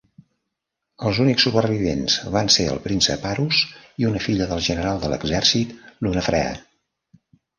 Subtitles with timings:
[1.09, 3.59] Els únics supervivents van ser el príncep Arus
[4.03, 5.75] i una filla del general de l'exèrcit,
[6.07, 6.57] Lunafrea.